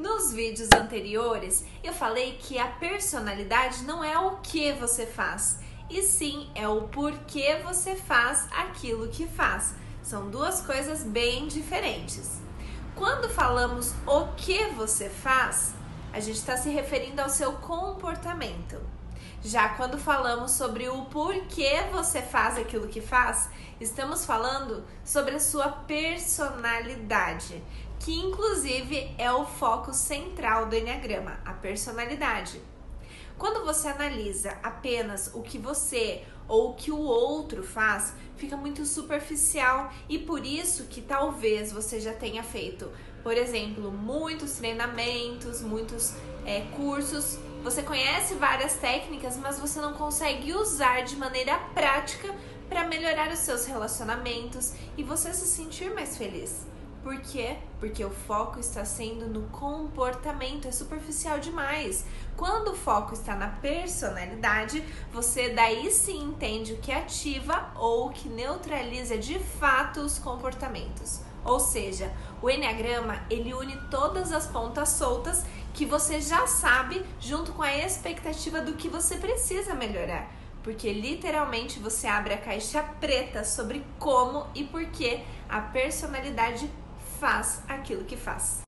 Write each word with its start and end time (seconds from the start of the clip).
Nos 0.00 0.32
vídeos 0.32 0.70
anteriores, 0.74 1.62
eu 1.84 1.92
falei 1.92 2.38
que 2.40 2.58
a 2.58 2.66
personalidade 2.66 3.84
não 3.84 4.02
é 4.02 4.18
o 4.18 4.38
que 4.38 4.72
você 4.72 5.04
faz, 5.04 5.58
e 5.90 6.00
sim 6.02 6.50
é 6.54 6.66
o 6.66 6.88
porquê 6.88 7.56
você 7.62 7.94
faz 7.94 8.48
aquilo 8.50 9.08
que 9.08 9.26
faz. 9.26 9.74
São 10.02 10.30
duas 10.30 10.62
coisas 10.62 11.02
bem 11.02 11.46
diferentes. 11.48 12.40
Quando 12.96 13.28
falamos 13.28 13.92
o 14.06 14.28
que 14.38 14.68
você 14.68 15.10
faz, 15.10 15.74
a 16.14 16.18
gente 16.18 16.36
está 16.36 16.56
se 16.56 16.70
referindo 16.70 17.20
ao 17.20 17.28
seu 17.28 17.52
comportamento. 17.52 18.80
Já 19.42 19.70
quando 19.70 19.98
falamos 19.98 20.50
sobre 20.50 20.88
o 20.88 21.06
porquê 21.06 21.82
você 21.90 22.20
faz 22.20 22.58
aquilo 22.58 22.88
que 22.88 23.00
faz, 23.00 23.48
estamos 23.80 24.26
falando 24.26 24.84
sobre 25.04 25.34
a 25.34 25.40
sua 25.40 25.68
personalidade 25.68 27.62
que 28.00 28.18
inclusive 28.18 29.14
é 29.18 29.30
o 29.30 29.44
foco 29.44 29.92
central 29.92 30.66
do 30.66 30.74
Enneagrama, 30.74 31.38
a 31.44 31.52
personalidade. 31.52 32.60
Quando 33.36 33.64
você 33.64 33.88
analisa 33.88 34.56
apenas 34.62 35.30
o 35.34 35.42
que 35.42 35.58
você 35.58 36.24
ou 36.48 36.70
o 36.70 36.74
que 36.74 36.90
o 36.90 36.98
outro 36.98 37.62
faz, 37.62 38.14
fica 38.36 38.56
muito 38.56 38.84
superficial 38.86 39.92
e 40.08 40.18
por 40.18 40.44
isso 40.44 40.84
que 40.84 41.02
talvez 41.02 41.72
você 41.72 42.00
já 42.00 42.14
tenha 42.14 42.42
feito, 42.42 42.90
por 43.22 43.36
exemplo, 43.36 43.92
muitos 43.92 44.52
treinamentos, 44.52 45.60
muitos 45.60 46.14
é, 46.44 46.62
cursos. 46.74 47.38
Você 47.62 47.82
conhece 47.82 48.34
várias 48.34 48.74
técnicas, 48.74 49.36
mas 49.36 49.58
você 49.58 49.80
não 49.80 49.92
consegue 49.92 50.54
usar 50.54 51.02
de 51.02 51.14
maneira 51.16 51.58
prática 51.74 52.34
para 52.70 52.84
melhorar 52.84 53.30
os 53.30 53.40
seus 53.40 53.66
relacionamentos 53.66 54.72
e 54.96 55.02
você 55.02 55.32
se 55.34 55.46
sentir 55.46 55.92
mais 55.92 56.16
feliz. 56.16 56.66
Por 57.02 57.18
quê? 57.20 57.56
Porque 57.78 58.04
o 58.04 58.10
foco 58.10 58.60
está 58.60 58.84
sendo 58.84 59.26
no 59.26 59.48
comportamento, 59.48 60.68
é 60.68 60.70
superficial 60.70 61.38
demais. 61.38 62.04
Quando 62.36 62.72
o 62.72 62.76
foco 62.76 63.14
está 63.14 63.34
na 63.34 63.48
personalidade, 63.48 64.84
você 65.10 65.48
daí 65.48 65.90
sim 65.90 66.22
entende 66.24 66.74
o 66.74 66.78
que 66.78 66.92
ativa 66.92 67.70
ou 67.74 68.06
o 68.06 68.10
que 68.10 68.28
neutraliza 68.28 69.16
de 69.16 69.38
fato 69.38 70.00
os 70.00 70.18
comportamentos. 70.18 71.22
Ou 71.42 71.58
seja, 71.58 72.12
o 72.42 72.50
Enneagrama 72.50 73.22
ele 73.30 73.54
une 73.54 73.76
todas 73.90 74.30
as 74.30 74.46
pontas 74.46 74.90
soltas 74.90 75.42
que 75.72 75.86
você 75.86 76.20
já 76.20 76.46
sabe, 76.46 77.02
junto 77.18 77.52
com 77.52 77.62
a 77.62 77.74
expectativa 77.78 78.60
do 78.60 78.74
que 78.74 78.88
você 78.88 79.16
precisa 79.16 79.74
melhorar. 79.74 80.30
Porque 80.62 80.92
literalmente 80.92 81.78
você 81.78 82.06
abre 82.06 82.34
a 82.34 82.38
caixa 82.38 82.82
preta 82.82 83.42
sobre 83.42 83.82
como 83.98 84.46
e 84.54 84.64
por 84.64 84.84
que 84.86 85.24
a 85.48 85.62
personalidade 85.62 86.70
faz 87.20 87.62
aquilo 87.68 88.04
que 88.04 88.16
faz. 88.16 88.62